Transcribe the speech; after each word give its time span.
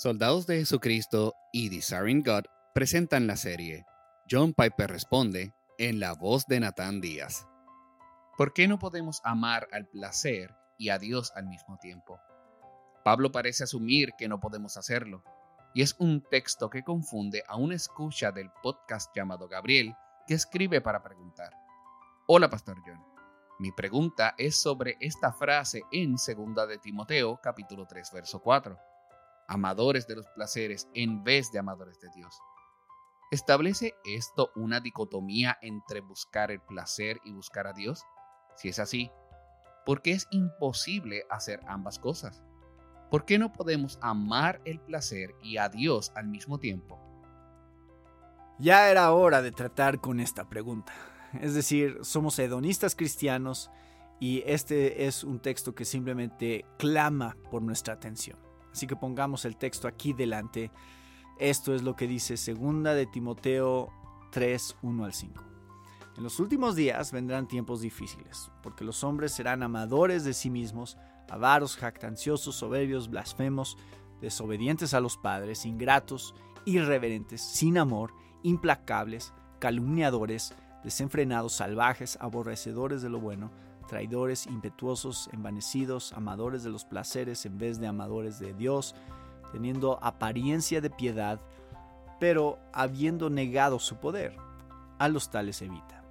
Soldados 0.00 0.46
de 0.46 0.56
Jesucristo 0.56 1.34
y 1.52 1.68
Desiring 1.68 2.22
God 2.22 2.44
presentan 2.72 3.26
la 3.26 3.36
serie 3.36 3.84
John 4.30 4.54
Piper 4.54 4.88
responde 4.88 5.52
en 5.76 6.00
la 6.00 6.14
voz 6.14 6.46
de 6.46 6.58
Nathan 6.58 7.02
Díaz. 7.02 7.46
¿Por 8.38 8.54
qué 8.54 8.66
no 8.66 8.78
podemos 8.78 9.20
amar 9.24 9.68
al 9.72 9.88
placer 9.88 10.56
y 10.78 10.88
a 10.88 10.98
Dios 10.98 11.32
al 11.36 11.48
mismo 11.48 11.76
tiempo? 11.82 12.18
Pablo 13.04 13.30
parece 13.30 13.64
asumir 13.64 14.12
que 14.16 14.26
no 14.26 14.40
podemos 14.40 14.78
hacerlo, 14.78 15.22
y 15.74 15.82
es 15.82 15.94
un 15.98 16.22
texto 16.22 16.70
que 16.70 16.82
confunde 16.82 17.44
a 17.46 17.56
una 17.56 17.74
escucha 17.74 18.32
del 18.32 18.50
podcast 18.62 19.14
llamado 19.14 19.48
Gabriel 19.48 19.94
que 20.26 20.32
escribe 20.32 20.80
para 20.80 21.02
preguntar. 21.02 21.52
Hola, 22.26 22.48
Pastor 22.48 22.78
John. 22.86 23.04
Mi 23.58 23.70
pregunta 23.70 24.34
es 24.38 24.56
sobre 24.56 24.96
esta 24.98 25.30
frase 25.30 25.82
en 25.92 26.12
2 26.12 26.68
de 26.68 26.78
Timoteo 26.78 27.38
capítulo 27.42 27.86
3 27.86 28.12
verso 28.14 28.40
4 28.40 28.78
amadores 29.50 30.06
de 30.06 30.16
los 30.16 30.26
placeres 30.28 30.88
en 30.94 31.22
vez 31.24 31.50
de 31.52 31.58
amadores 31.58 32.00
de 32.00 32.08
Dios. 32.14 32.40
¿Establece 33.32 33.94
esto 34.04 34.50
una 34.54 34.80
dicotomía 34.80 35.58
entre 35.60 36.00
buscar 36.00 36.50
el 36.50 36.60
placer 36.60 37.20
y 37.24 37.32
buscar 37.32 37.66
a 37.66 37.72
Dios? 37.72 38.02
Si 38.56 38.68
es 38.68 38.78
así, 38.78 39.10
¿por 39.84 40.02
qué 40.02 40.12
es 40.12 40.28
imposible 40.30 41.24
hacer 41.30 41.60
ambas 41.66 41.98
cosas? 41.98 42.42
¿Por 43.10 43.24
qué 43.24 43.38
no 43.38 43.52
podemos 43.52 43.98
amar 44.02 44.62
el 44.64 44.80
placer 44.80 45.34
y 45.42 45.56
a 45.56 45.68
Dios 45.68 46.12
al 46.14 46.28
mismo 46.28 46.58
tiempo? 46.58 47.00
Ya 48.58 48.88
era 48.88 49.10
hora 49.12 49.42
de 49.42 49.50
tratar 49.50 50.00
con 50.00 50.20
esta 50.20 50.48
pregunta. 50.48 50.92
Es 51.40 51.54
decir, 51.54 51.98
somos 52.02 52.38
hedonistas 52.38 52.94
cristianos 52.94 53.70
y 54.20 54.44
este 54.46 55.06
es 55.06 55.24
un 55.24 55.40
texto 55.40 55.74
que 55.74 55.84
simplemente 55.84 56.64
clama 56.78 57.36
por 57.50 57.62
nuestra 57.62 57.94
atención. 57.94 58.49
Así 58.72 58.86
que 58.86 58.96
pongamos 58.96 59.44
el 59.44 59.56
texto 59.56 59.88
aquí 59.88 60.12
delante. 60.12 60.70
Esto 61.38 61.74
es 61.74 61.82
lo 61.82 61.96
que 61.96 62.06
dice 62.06 62.36
segunda 62.36 62.94
de 62.94 63.06
Timoteo 63.06 63.90
3, 64.30 64.76
1 64.82 65.04
al 65.04 65.12
5. 65.12 65.44
En 66.16 66.24
los 66.24 66.38
últimos 66.38 66.76
días 66.76 67.12
vendrán 67.12 67.48
tiempos 67.48 67.80
difíciles, 67.80 68.50
porque 68.62 68.84
los 68.84 69.04
hombres 69.04 69.32
serán 69.32 69.62
amadores 69.62 70.24
de 70.24 70.34
sí 70.34 70.50
mismos, 70.50 70.98
avaros, 71.30 71.76
jactanciosos, 71.76 72.56
soberbios, 72.56 73.08
blasfemos, 73.08 73.78
desobedientes 74.20 74.92
a 74.92 75.00
los 75.00 75.16
padres, 75.16 75.64
ingratos, 75.64 76.34
irreverentes, 76.66 77.40
sin 77.40 77.78
amor, 77.78 78.12
implacables, 78.42 79.32
calumniadores, 79.60 80.54
desenfrenados, 80.84 81.54
salvajes, 81.54 82.18
aborrecedores 82.20 83.02
de 83.02 83.08
lo 83.08 83.20
bueno, 83.20 83.50
traidores, 83.90 84.46
impetuosos, 84.46 85.28
envanecidos, 85.32 86.12
amadores 86.12 86.62
de 86.62 86.70
los 86.70 86.84
placeres 86.84 87.44
en 87.44 87.58
vez 87.58 87.80
de 87.80 87.88
amadores 87.88 88.38
de 88.38 88.54
Dios, 88.54 88.94
teniendo 89.50 89.98
apariencia 90.00 90.80
de 90.80 90.90
piedad, 90.90 91.40
pero 92.20 92.60
habiendo 92.72 93.30
negado 93.30 93.80
su 93.80 93.96
poder. 93.96 94.36
A 95.00 95.08
los 95.08 95.28
tales 95.30 95.60
evita. 95.60 96.04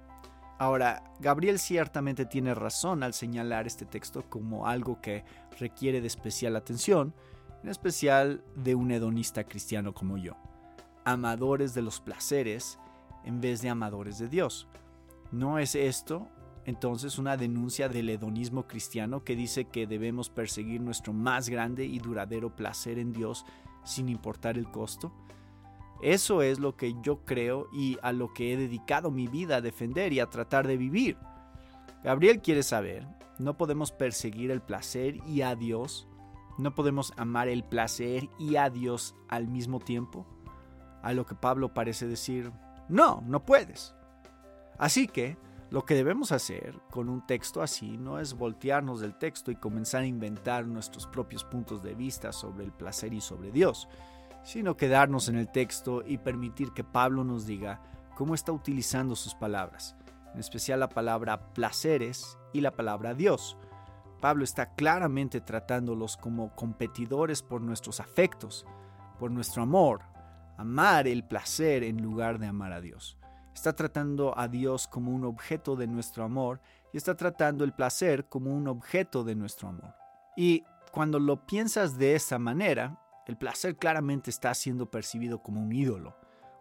Ahora, 0.58 1.04
Gabriel 1.20 1.58
ciertamente 1.58 2.26
tiene 2.26 2.54
razón 2.54 3.02
al 3.02 3.14
señalar 3.14 3.66
este 3.66 3.86
texto 3.86 4.28
como 4.28 4.66
algo 4.66 5.00
que 5.00 5.24
requiere 5.58 6.02
de 6.02 6.06
especial 6.06 6.56
atención, 6.56 7.14
en 7.62 7.70
especial 7.70 8.44
de 8.56 8.74
un 8.74 8.90
hedonista 8.90 9.44
cristiano 9.44 9.94
como 9.94 10.18
yo. 10.18 10.36
Amadores 11.06 11.72
de 11.72 11.80
los 11.80 11.98
placeres 11.98 12.78
en 13.24 13.40
vez 13.40 13.62
de 13.62 13.70
amadores 13.70 14.18
de 14.18 14.28
Dios. 14.28 14.68
¿No 15.32 15.58
es 15.58 15.74
esto 15.74 16.28
entonces 16.64 17.18
una 17.18 17.36
denuncia 17.36 17.88
del 17.88 18.10
hedonismo 18.10 18.66
cristiano 18.66 19.24
que 19.24 19.36
dice 19.36 19.66
que 19.66 19.86
debemos 19.86 20.30
perseguir 20.30 20.80
nuestro 20.80 21.12
más 21.12 21.48
grande 21.48 21.84
y 21.84 21.98
duradero 21.98 22.54
placer 22.54 22.98
en 22.98 23.12
Dios 23.12 23.46
sin 23.84 24.08
importar 24.08 24.58
el 24.58 24.70
costo? 24.70 25.12
Eso 26.02 26.42
es 26.42 26.58
lo 26.58 26.76
que 26.76 26.94
yo 27.02 27.24
creo 27.24 27.68
y 27.72 27.98
a 28.02 28.12
lo 28.12 28.32
que 28.32 28.52
he 28.52 28.56
dedicado 28.56 29.10
mi 29.10 29.26
vida 29.26 29.56
a 29.56 29.60
defender 29.60 30.12
y 30.12 30.20
a 30.20 30.30
tratar 30.30 30.66
de 30.66 30.76
vivir. 30.76 31.18
Gabriel 32.02 32.40
quiere 32.40 32.62
saber, 32.62 33.06
¿no 33.38 33.58
podemos 33.58 33.92
perseguir 33.92 34.50
el 34.50 34.62
placer 34.62 35.18
y 35.26 35.42
a 35.42 35.54
Dios? 35.54 36.08
¿No 36.56 36.74
podemos 36.74 37.12
amar 37.16 37.48
el 37.48 37.64
placer 37.64 38.28
y 38.38 38.56
a 38.56 38.70
Dios 38.70 39.14
al 39.28 39.48
mismo 39.48 39.78
tiempo? 39.78 40.26
A 41.02 41.12
lo 41.12 41.26
que 41.26 41.34
Pablo 41.34 41.74
parece 41.74 42.06
decir, 42.06 42.50
no, 42.88 43.22
no 43.26 43.44
puedes. 43.44 43.94
Así 44.78 45.06
que, 45.06 45.36
lo 45.70 45.84
que 45.84 45.94
debemos 45.94 46.32
hacer 46.32 46.80
con 46.90 47.08
un 47.08 47.24
texto 47.24 47.62
así 47.62 47.96
no 47.96 48.18
es 48.18 48.34
voltearnos 48.34 49.00
del 49.00 49.16
texto 49.16 49.52
y 49.52 49.56
comenzar 49.56 50.02
a 50.02 50.06
inventar 50.06 50.66
nuestros 50.66 51.06
propios 51.06 51.44
puntos 51.44 51.80
de 51.80 51.94
vista 51.94 52.32
sobre 52.32 52.64
el 52.64 52.72
placer 52.72 53.14
y 53.14 53.20
sobre 53.20 53.52
Dios, 53.52 53.88
sino 54.42 54.76
quedarnos 54.76 55.28
en 55.28 55.36
el 55.36 55.48
texto 55.48 56.02
y 56.04 56.18
permitir 56.18 56.72
que 56.72 56.82
Pablo 56.82 57.22
nos 57.22 57.46
diga 57.46 57.80
cómo 58.16 58.34
está 58.34 58.50
utilizando 58.50 59.14
sus 59.14 59.36
palabras, 59.36 59.94
en 60.34 60.40
especial 60.40 60.80
la 60.80 60.88
palabra 60.88 61.52
placeres 61.52 62.36
y 62.52 62.62
la 62.62 62.72
palabra 62.72 63.14
Dios. 63.14 63.56
Pablo 64.20 64.42
está 64.42 64.74
claramente 64.74 65.40
tratándolos 65.40 66.16
como 66.16 66.54
competidores 66.56 67.42
por 67.42 67.60
nuestros 67.60 68.00
afectos, 68.00 68.66
por 69.20 69.30
nuestro 69.30 69.62
amor, 69.62 70.00
amar 70.58 71.06
el 71.06 71.22
placer 71.22 71.84
en 71.84 72.02
lugar 72.02 72.40
de 72.40 72.48
amar 72.48 72.72
a 72.72 72.80
Dios. 72.80 73.19
Está 73.54 73.74
tratando 73.74 74.38
a 74.38 74.48
Dios 74.48 74.86
como 74.86 75.12
un 75.12 75.24
objeto 75.24 75.76
de 75.76 75.86
nuestro 75.86 76.24
amor 76.24 76.60
y 76.92 76.96
está 76.96 77.16
tratando 77.16 77.64
el 77.64 77.72
placer 77.72 78.28
como 78.28 78.54
un 78.54 78.68
objeto 78.68 79.24
de 79.24 79.34
nuestro 79.34 79.68
amor. 79.68 79.94
Y 80.36 80.64
cuando 80.92 81.18
lo 81.18 81.46
piensas 81.46 81.98
de 81.98 82.14
esa 82.14 82.38
manera, 82.38 82.98
el 83.26 83.36
placer 83.36 83.76
claramente 83.76 84.30
está 84.30 84.54
siendo 84.54 84.90
percibido 84.90 85.42
como 85.42 85.60
un 85.60 85.72
ídolo, 85.72 86.16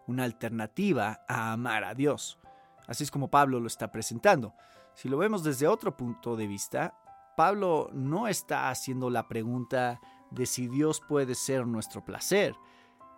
una 0.08 0.24
alternativa 0.24 1.22
a 1.28 1.54
amar 1.54 1.84
a 1.84 1.94
Dios. 1.94 2.40
Así 2.88 3.04
es 3.04 3.12
como 3.12 3.30
Pablo 3.30 3.60
lo 3.60 3.68
está 3.68 3.92
presentando. 3.92 4.54
Si 4.94 5.08
lo 5.08 5.18
vemos 5.18 5.44
desde 5.44 5.68
otro 5.68 5.96
punto 5.96 6.36
de 6.36 6.48
vista, 6.48 6.96
Pablo 7.38 7.90
no 7.94 8.28
está 8.28 8.70
haciendo 8.70 9.10
la 9.10 9.28
pregunta 9.28 10.02
de 10.32 10.46
si 10.46 10.68
Dios 10.68 11.02
puede 11.08 11.36
ser 11.36 11.66
nuestro 11.66 12.04
placer. 12.04 12.56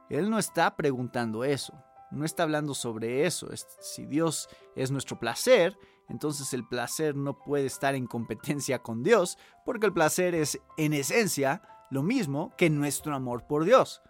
Él 0.09 0.29
no 0.29 0.37
está 0.37 0.75
preguntando 0.75 1.43
eso 1.43 1.73
no 2.11 2.25
está 2.25 2.43
hablando 2.43 2.73
sobre 2.73 3.25
eso. 3.25 3.49
Si 3.79 4.05
Dios 4.05 4.49
es 4.75 4.91
nuestro 4.91 5.17
placer, 5.19 5.77
entonces 6.09 6.53
el 6.53 6.67
placer 6.67 7.15
no 7.15 7.39
puede 7.39 7.65
estar 7.65 7.95
en 7.95 8.05
competencia 8.05 8.79
con 8.79 9.01
Dios, 9.01 9.37
porque 9.65 9.85
el 9.85 9.93
placer 9.93 10.35
es 10.35 10.59
en 10.77 10.93
esencia 10.93 11.61
lo 11.89 12.03
mismo 12.03 12.53
que 12.57 12.69
nuestro 12.69 13.15
amor 13.15 13.47
por 13.47 13.63
Dios. 13.63 14.01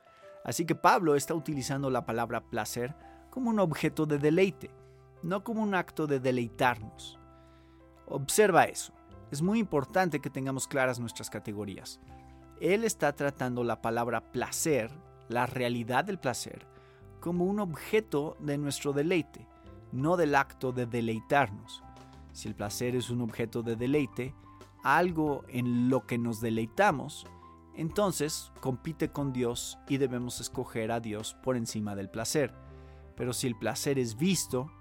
Así 0.43 0.65
que 0.65 0.75
Pablo 0.75 1.15
está 1.15 1.35
utilizando 1.35 1.89
la 1.89 2.05
palabra 2.05 2.41
placer 2.41 2.95
como 3.29 3.49
un 3.49 3.59
objeto 3.59 4.05
de 4.05 4.17
deleite, 4.17 4.71
no 5.21 5.43
como 5.43 5.61
un 5.61 5.75
acto 5.75 6.07
de 6.07 6.19
deleitarnos. 6.19 7.19
Observa 8.07 8.65
eso. 8.65 8.93
Es 9.29 9.41
muy 9.41 9.59
importante 9.59 10.19
que 10.19 10.29
tengamos 10.29 10.67
claras 10.67 10.99
nuestras 10.99 11.29
categorías. 11.29 11.99
Él 12.59 12.83
está 12.83 13.13
tratando 13.13 13.63
la 13.63 13.81
palabra 13.81 14.31
placer, 14.31 14.91
la 15.29 15.45
realidad 15.45 16.03
del 16.03 16.19
placer, 16.19 16.67
como 17.21 17.45
un 17.45 17.61
objeto 17.61 18.35
de 18.39 18.57
nuestro 18.57 18.91
deleite, 18.91 19.47
no 19.93 20.17
del 20.17 20.35
acto 20.35 20.73
de 20.73 20.85
deleitarnos. 20.85 21.83
Si 22.33 22.49
el 22.49 22.55
placer 22.55 22.95
es 22.95 23.09
un 23.09 23.21
objeto 23.21 23.61
de 23.61 23.77
deleite, 23.77 24.33
algo 24.83 25.45
en 25.47 25.89
lo 25.89 26.05
que 26.05 26.17
nos 26.17 26.41
deleitamos, 26.41 27.25
entonces 27.75 28.51
compite 28.59 29.09
con 29.09 29.31
Dios 29.31 29.77
y 29.87 29.97
debemos 29.97 30.41
escoger 30.41 30.91
a 30.91 30.99
Dios 30.99 31.37
por 31.43 31.55
encima 31.55 31.95
del 31.95 32.09
placer. 32.09 32.53
Pero 33.15 33.33
si 33.33 33.47
el 33.47 33.55
placer 33.55 33.99
es 33.99 34.17
visto, 34.17 34.71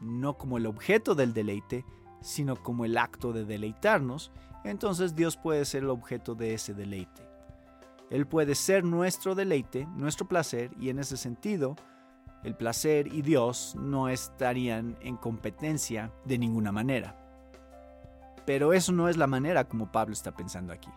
no 0.00 0.36
como 0.36 0.58
el 0.58 0.66
objeto 0.66 1.14
del 1.14 1.32
deleite, 1.32 1.84
sino 2.20 2.56
como 2.56 2.84
el 2.84 2.98
acto 2.98 3.32
de 3.32 3.44
deleitarnos, 3.44 4.30
entonces 4.64 5.16
Dios 5.16 5.36
puede 5.36 5.64
ser 5.64 5.84
el 5.84 5.90
objeto 5.90 6.34
de 6.34 6.54
ese 6.54 6.74
deleite. 6.74 7.26
Él 8.10 8.26
puede 8.26 8.54
ser 8.54 8.84
nuestro 8.84 9.34
deleite, 9.34 9.86
nuestro 9.96 10.28
placer, 10.28 10.70
y 10.78 10.90
en 10.90 10.98
ese 10.98 11.16
sentido, 11.16 11.76
el 12.44 12.54
placer 12.54 13.12
y 13.12 13.22
Dios 13.22 13.74
no 13.78 14.08
estarían 14.08 14.96
en 15.00 15.16
competencia 15.16 16.12
de 16.24 16.38
ninguna 16.38 16.72
manera. 16.72 17.16
Pero 18.44 18.72
eso 18.72 18.92
no 18.92 19.08
es 19.08 19.16
la 19.16 19.26
manera 19.26 19.68
como 19.68 19.90
Pablo 19.90 20.12
está 20.12 20.36
pensando 20.36 20.72
aquí. 20.72 20.90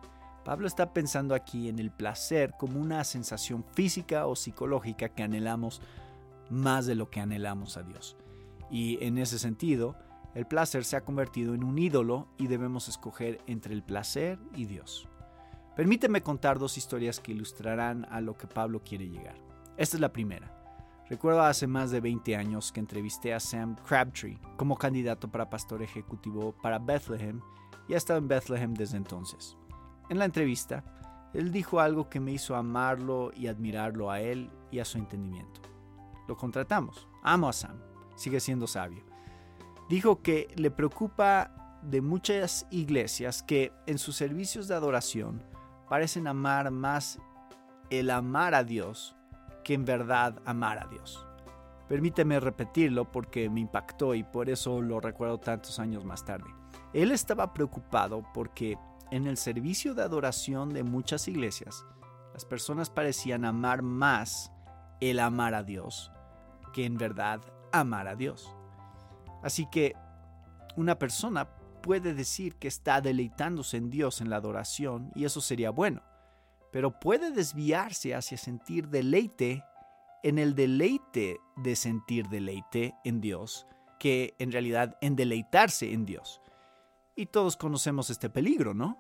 Pablo 0.45 0.68
está 0.68 0.94
pensando 0.94 1.36
aquí 1.36 1.68
en 1.68 1.80
el 1.80 1.91
placer 1.91 2.53
como 2.57 2.80
una 2.80 3.03
sensación 3.03 3.65
física 3.74 4.27
o 4.27 4.36
psicológica 4.36 5.09
que 5.09 5.24
anhelamos 5.24 5.81
más 6.50 6.86
de 6.86 6.95
lo 6.95 7.09
que 7.09 7.19
anhelamos 7.19 7.77
a 7.77 7.83
Dios. 7.83 8.15
Y 8.71 9.03
en 9.03 9.18
ese 9.18 9.39
sentido, 9.39 9.95
el 10.35 10.45
placer 10.45 10.85
se 10.85 10.95
ha 10.95 11.01
convertido 11.01 11.53
en 11.53 11.63
un 11.63 11.77
ídolo 11.77 12.27
y 12.38 12.47
debemos 12.47 12.88
escoger 12.88 13.42
entre 13.47 13.74
el 13.74 13.83
placer 13.83 14.39
y 14.56 14.65
Dios. 14.65 15.07
Permíteme 15.75 16.21
contar 16.21 16.59
dos 16.59 16.77
historias 16.77 17.19
que 17.19 17.31
ilustrarán 17.31 18.06
a 18.12 18.21
lo 18.21 18.38
que 18.38 18.47
Pablo 18.47 18.83
quiere 18.83 19.09
llegar. 19.09 19.35
Esta 19.77 19.97
es 19.97 20.01
la 20.01 20.13
primera. 20.13 20.58
Recuerdo 21.09 21.41
hace 21.41 21.65
más 21.65 21.89
de 21.89 22.01
20 22.01 22.35
años 22.35 22.71
que 22.71 22.79
entrevisté 22.79 23.33
a 23.33 23.39
Sam 23.39 23.75
Crabtree 23.88 24.39
como 24.57 24.77
candidato 24.77 25.27
para 25.27 25.50
pastor 25.50 25.81
ejecutivo 25.81 26.53
para 26.61 26.77
Bethlehem 26.77 27.41
y 27.88 27.95
ha 27.95 27.97
estado 27.97 28.19
en 28.19 28.27
Bethlehem 28.27 28.75
desde 28.75 28.97
entonces. 28.97 29.57
En 30.09 30.19
la 30.19 30.25
entrevista, 30.25 30.83
Él 31.33 31.51
dijo 31.51 31.79
algo 31.79 32.09
que 32.09 32.19
me 32.19 32.31
hizo 32.31 32.56
amarlo 32.56 33.31
y 33.35 33.47
admirarlo 33.47 34.11
a 34.11 34.21
él 34.21 34.51
y 34.69 34.77
a 34.77 34.85
su 34.85 35.00
entendimiento. 35.00 35.61
Lo 36.27 36.38
contratamos. 36.38 37.07
Amo 37.23 37.50
a 37.50 37.53
Sam. 37.53 37.79
Sigue 38.15 38.39
siendo 38.39 38.67
sabio. 38.67 39.03
Dijo 39.89 40.21
que 40.21 40.47
le 40.57 40.69
preocupa 40.69 41.79
de 41.81 42.01
muchas 42.01 42.67
iglesias 42.69 43.41
que 43.41 43.73
en 43.88 43.97
sus 43.97 44.15
servicios 44.15 44.67
de 44.67 44.75
adoración 44.75 45.41
parecen 45.89 46.27
amar 46.27 46.69
más 46.69 47.17
el 47.89 48.11
amar 48.11 48.53
a 48.53 48.63
Dios 48.63 49.15
en 49.74 49.86
verdad 49.86 50.42
amar 50.45 50.80
a 50.80 50.88
Dios. 50.88 51.25
Permíteme 51.88 52.39
repetirlo 52.39 53.12
porque 53.12 53.50
me 53.50 53.62
impactó 53.62 54.13
y 54.13 54.24
por 54.24 54.50
eso 54.50 54.81
lo 54.81 55.00
recuerdo 55.00 55.39
tantos 55.39 55.80
años 55.80 56.06
más 56.06 56.24
tarde. 56.24 56.50
Él 56.94 57.12
estaba 57.12 57.54
preocupado 57.54 58.24
porque 58.33 58.77
en 59.12 59.25
el 59.25 59.38
servicio 59.38 59.95
de 59.95 60.04
adoración 60.04 60.69
de 60.69 60.83
muchas 60.83 61.27
iglesias, 61.27 61.83
las 62.33 62.45
personas 62.45 62.89
parecían 62.89 63.44
amar 63.44 63.81
más 63.81 64.51
el 65.01 65.19
amar 65.19 65.56
a 65.56 65.63
Dios 65.63 66.12
que 66.74 66.86
en 66.86 66.98
verdad 66.98 67.42
amar 67.71 68.07
a 68.07 68.16
Dios. 68.16 68.54
Así 69.42 69.68
que 69.71 69.95
una 70.75 71.00
persona 71.00 71.48
puede 71.81 72.13
decir 72.13 72.56
que 72.56 72.68
está 72.68 73.01
deleitándose 73.01 73.77
en 73.77 73.89
Dios 73.89 74.21
en 74.21 74.30
la 74.30 74.38
adoración 74.38 75.12
y 75.16 75.25
eso 75.25 75.42
sería 75.42 75.71
bueno, 75.71 76.01
pero 76.71 77.00
puede 77.00 77.31
desviarse 77.31 78.16
hacia 78.16 78.38
sentir 78.38 78.89
deleite 78.89 79.63
en 80.24 80.38
el 80.38 80.56
deleite 80.56 81.39
de 81.57 81.75
sentir 81.75 82.27
deleite 82.27 82.95
en 83.04 83.21
Dios 83.21 83.66
que 84.00 84.36
en 84.39 84.51
realidad 84.51 84.98
en 85.01 85.16
deleitarse 85.16 85.94
en 85.94 86.06
Dios. 86.06 86.42
Y 87.16 87.27
todos 87.27 87.57
conocemos 87.57 88.10
este 88.10 88.30
peligro, 88.30 88.74
¿no? 88.74 88.98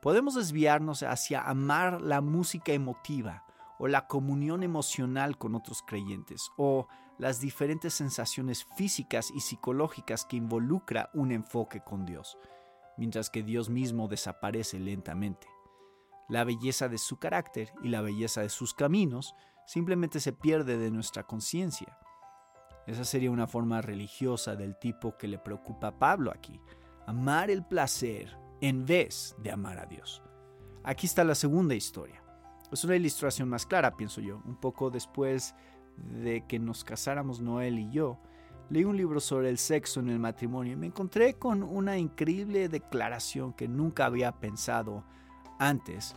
Podemos 0.00 0.34
desviarnos 0.34 1.02
hacia 1.02 1.42
amar 1.42 2.00
la 2.00 2.20
música 2.20 2.72
emotiva 2.72 3.44
o 3.78 3.88
la 3.88 4.06
comunión 4.06 4.62
emocional 4.62 5.38
con 5.38 5.54
otros 5.54 5.82
creyentes 5.86 6.50
o 6.56 6.86
las 7.18 7.40
diferentes 7.40 7.94
sensaciones 7.94 8.64
físicas 8.76 9.30
y 9.34 9.40
psicológicas 9.40 10.24
que 10.24 10.36
involucra 10.36 11.10
un 11.14 11.32
enfoque 11.32 11.80
con 11.80 12.06
Dios, 12.06 12.38
mientras 12.96 13.28
que 13.28 13.42
Dios 13.42 13.68
mismo 13.68 14.08
desaparece 14.08 14.78
lentamente. 14.78 15.46
La 16.28 16.44
belleza 16.44 16.88
de 16.88 16.98
su 16.98 17.18
carácter 17.18 17.72
y 17.82 17.88
la 17.88 18.02
belleza 18.02 18.42
de 18.42 18.50
sus 18.50 18.74
caminos 18.74 19.34
simplemente 19.66 20.20
se 20.20 20.34
pierde 20.34 20.76
de 20.76 20.90
nuestra 20.90 21.22
conciencia. 21.22 21.98
Esa 22.86 23.04
sería 23.04 23.30
una 23.30 23.46
forma 23.46 23.80
religiosa 23.80 24.54
del 24.54 24.78
tipo 24.78 25.16
que 25.16 25.26
le 25.26 25.38
preocupa 25.38 25.88
a 25.88 25.98
Pablo 25.98 26.30
aquí, 26.30 26.60
amar 27.06 27.50
el 27.50 27.64
placer 27.64 28.36
en 28.60 28.84
vez 28.84 29.36
de 29.38 29.50
amar 29.50 29.78
a 29.78 29.86
Dios. 29.86 30.22
Aquí 30.84 31.06
está 31.06 31.24
la 31.24 31.34
segunda 31.34 31.74
historia. 31.74 32.22
Es 32.70 32.84
una 32.84 32.96
ilustración 32.96 33.48
más 33.48 33.64
clara, 33.64 33.96
pienso 33.96 34.20
yo. 34.20 34.42
Un 34.44 34.56
poco 34.56 34.90
después 34.90 35.54
de 35.96 36.46
que 36.46 36.58
nos 36.58 36.84
casáramos 36.84 37.40
Noel 37.40 37.78
y 37.78 37.90
yo, 37.90 38.20
leí 38.68 38.84
un 38.84 38.96
libro 38.96 39.20
sobre 39.20 39.48
el 39.48 39.56
sexo 39.56 40.00
en 40.00 40.10
el 40.10 40.18
matrimonio 40.18 40.74
y 40.74 40.76
me 40.76 40.86
encontré 40.86 41.38
con 41.38 41.62
una 41.62 41.96
increíble 41.96 42.68
declaración 42.68 43.54
que 43.54 43.68
nunca 43.68 44.04
había 44.04 44.32
pensado 44.32 45.04
antes, 45.58 46.14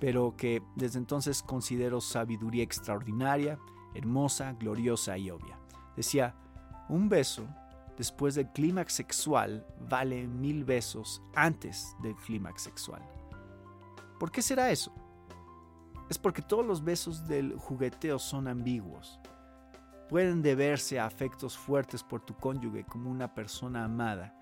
pero 0.00 0.34
que 0.36 0.62
desde 0.76 0.98
entonces 0.98 1.42
considero 1.42 2.00
sabiduría 2.00 2.62
extraordinaria, 2.62 3.58
hermosa, 3.94 4.52
gloriosa 4.52 5.16
y 5.18 5.30
obvia. 5.30 5.58
Decía, 5.96 6.34
un 6.88 7.08
beso 7.08 7.46
después 7.96 8.34
del 8.34 8.48
clímax 8.48 8.92
sexual 8.92 9.66
vale 9.88 10.26
mil 10.26 10.64
besos 10.64 11.22
antes 11.34 11.96
del 12.02 12.14
clímax 12.16 12.62
sexual. 12.62 13.02
¿Por 14.18 14.30
qué 14.30 14.42
será 14.42 14.70
eso? 14.70 14.92
Es 16.08 16.18
porque 16.18 16.42
todos 16.42 16.66
los 16.66 16.84
besos 16.84 17.26
del 17.26 17.56
jugueteo 17.56 18.18
son 18.18 18.48
ambiguos. 18.48 19.20
Pueden 20.08 20.42
deberse 20.42 20.98
a 21.00 21.06
afectos 21.06 21.56
fuertes 21.56 22.02
por 22.02 22.20
tu 22.20 22.34
cónyuge 22.34 22.84
como 22.84 23.10
una 23.10 23.32
persona 23.32 23.84
amada, 23.84 24.34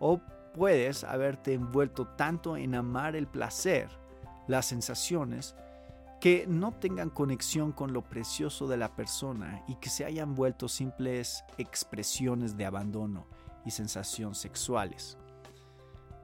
o 0.00 0.20
puedes 0.54 1.04
haberte 1.04 1.52
envuelto 1.52 2.06
tanto 2.06 2.56
en 2.56 2.74
amar 2.74 3.16
el 3.16 3.26
placer, 3.26 3.88
las 4.46 4.66
sensaciones, 4.66 5.54
que 6.20 6.46
no 6.48 6.72
tengan 6.72 7.10
conexión 7.10 7.72
con 7.72 7.92
lo 7.92 8.02
precioso 8.02 8.66
de 8.66 8.78
la 8.78 8.96
persona 8.96 9.62
y 9.68 9.74
que 9.74 9.90
se 9.90 10.06
hayan 10.06 10.34
vuelto 10.34 10.68
simples 10.68 11.44
expresiones 11.58 12.56
de 12.56 12.64
abandono 12.64 13.26
y 13.66 13.72
sensación 13.72 14.34
sexuales. 14.34 15.18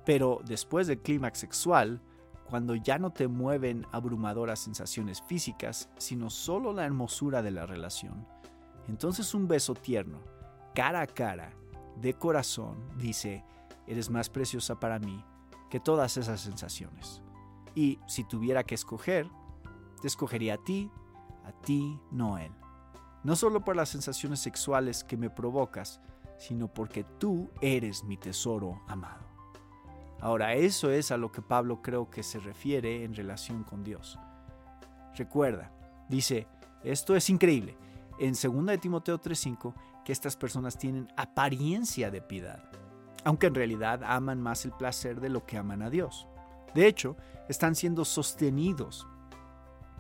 Pero 0.06 0.40
después 0.46 0.86
del 0.86 1.02
clímax 1.02 1.40
sexual, 1.40 2.00
cuando 2.48 2.74
ya 2.74 2.98
no 2.98 3.10
te 3.10 3.28
mueven 3.28 3.86
abrumadoras 3.92 4.60
sensaciones 4.60 5.20
físicas, 5.22 5.90
sino 5.98 6.30
solo 6.30 6.72
la 6.72 6.86
hermosura 6.86 7.42
de 7.42 7.50
la 7.50 7.66
relación, 7.66 8.26
entonces 8.88 9.34
un 9.34 9.48
beso 9.48 9.74
tierno, 9.74 10.18
cara 10.74 11.02
a 11.02 11.06
cara, 11.06 11.52
de 12.00 12.14
corazón, 12.14 12.76
dice, 12.96 13.44
eres 13.90 14.10
más 14.10 14.30
preciosa 14.30 14.78
para 14.78 14.98
mí 14.98 15.24
que 15.68 15.80
todas 15.80 16.16
esas 16.16 16.40
sensaciones. 16.40 17.22
Y 17.74 17.98
si 18.06 18.24
tuviera 18.24 18.64
que 18.64 18.74
escoger, 18.74 19.28
te 20.00 20.08
escogería 20.08 20.54
a 20.54 20.64
ti, 20.64 20.90
a 21.44 21.52
ti, 21.52 21.98
no 22.10 22.38
él. 22.38 22.52
No 23.22 23.36
solo 23.36 23.64
por 23.64 23.76
las 23.76 23.88
sensaciones 23.88 24.40
sexuales 24.40 25.04
que 25.04 25.16
me 25.16 25.30
provocas, 25.30 26.00
sino 26.38 26.68
porque 26.68 27.04
tú 27.04 27.50
eres 27.60 28.04
mi 28.04 28.16
tesoro 28.16 28.80
amado. 28.88 29.24
Ahora, 30.20 30.54
eso 30.54 30.90
es 30.90 31.10
a 31.10 31.16
lo 31.16 31.32
que 31.32 31.42
Pablo 31.42 31.82
creo 31.82 32.10
que 32.10 32.22
se 32.22 32.38
refiere 32.40 33.04
en 33.04 33.14
relación 33.14 33.64
con 33.64 33.84
Dios. 33.84 34.18
Recuerda, 35.16 35.72
dice, 36.08 36.46
esto 36.82 37.16
es 37.16 37.28
increíble, 37.30 37.76
en 38.18 38.32
2 38.32 38.66
de 38.66 38.78
Timoteo 38.78 39.18
3:5, 39.18 39.74
que 40.04 40.12
estas 40.12 40.36
personas 40.36 40.78
tienen 40.78 41.08
apariencia 41.16 42.10
de 42.10 42.20
piedad, 42.20 42.62
aunque 43.24 43.46
en 43.46 43.54
realidad 43.54 44.02
aman 44.04 44.40
más 44.40 44.64
el 44.64 44.72
placer 44.72 45.20
de 45.20 45.28
lo 45.28 45.44
que 45.44 45.58
aman 45.58 45.82
a 45.82 45.90
Dios. 45.90 46.26
De 46.74 46.86
hecho, 46.86 47.16
están 47.48 47.74
siendo 47.74 48.04
sostenidos 48.04 49.06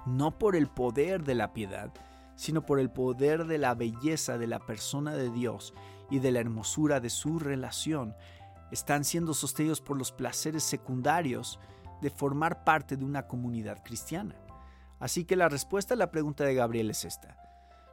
no 0.06 0.38
por 0.38 0.56
el 0.56 0.68
poder 0.68 1.24
de 1.24 1.34
la 1.34 1.52
piedad, 1.52 1.92
sino 2.36 2.64
por 2.64 2.80
el 2.80 2.90
poder 2.90 3.46
de 3.46 3.58
la 3.58 3.74
belleza 3.74 4.38
de 4.38 4.46
la 4.46 4.60
persona 4.60 5.14
de 5.14 5.30
Dios 5.30 5.74
y 6.10 6.20
de 6.20 6.32
la 6.32 6.40
hermosura 6.40 7.00
de 7.00 7.10
su 7.10 7.38
relación. 7.38 8.14
Están 8.70 9.04
siendo 9.04 9.34
sostenidos 9.34 9.80
por 9.80 9.98
los 9.98 10.12
placeres 10.12 10.62
secundarios 10.62 11.58
de 12.00 12.10
formar 12.10 12.64
parte 12.64 12.96
de 12.96 13.04
una 13.04 13.26
comunidad 13.26 13.82
cristiana. 13.84 14.36
Así 14.98 15.24
que 15.24 15.36
la 15.36 15.48
respuesta 15.48 15.94
a 15.94 15.96
la 15.96 16.10
pregunta 16.10 16.44
de 16.44 16.54
Gabriel 16.54 16.90
es 16.90 17.04
esta. 17.04 17.36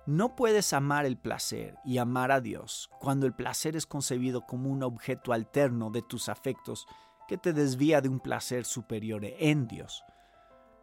No 0.08 0.36
puedes 0.36 0.74
amar 0.74 1.06
el 1.06 1.18
placer 1.18 1.76
y 1.86 2.00
amar 2.00 2.32
a 2.32 2.42
Dios 2.42 2.90
cuando 3.00 3.28
el 3.28 3.34
placer 3.34 3.76
es 3.76 3.86
concebido 3.86 4.48
como 4.48 4.72
un 4.72 4.82
objeto 4.82 5.34
alterno 5.34 5.92
de 5.92 6.02
tus 6.02 6.30
afectos 6.30 6.88
que 7.28 7.38
te 7.38 7.54
desvía 7.54 8.02
de 8.02 8.10
un 8.10 8.20
placer 8.20 8.66
superior 8.66 9.24
en 9.24 9.68
Dios 9.68 10.04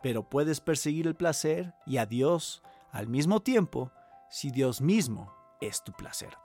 pero 0.04 0.28
puedes 0.28 0.60
perseguir 0.60 1.06
el 1.06 1.14
placer 1.14 1.72
y 1.86 1.96
a 1.96 2.04
Dios 2.04 2.62
al 2.92 3.08
mismo 3.08 3.40
tiempo 3.40 3.90
si 4.28 4.50
Dios 4.50 4.82
mismo 4.82 5.32
es 5.62 5.82
tu 5.82 5.92
placer. 5.92 6.36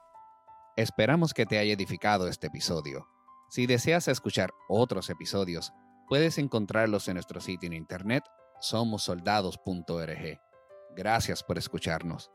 Esperamos 0.78 1.34
que 1.34 1.46
te 1.46 1.60
haya 1.60 1.74
edificado 1.74 2.30
este 2.30 2.48
episodio. 2.48 3.06
Si 3.50 3.68
deseas 3.68 4.08
escuchar 4.08 4.52
otros 4.70 5.10
episodios, 5.10 5.74
puedes 6.08 6.38
encontrarlos 6.38 7.10
en 7.10 7.16
nuestro 7.16 7.42
sitio 7.42 7.68
en 7.68 7.74
internet 7.74 8.24
somosoldados.org. 8.62 10.40
Gracias 10.96 11.44
por 11.44 11.58
escucharnos. 11.58 12.32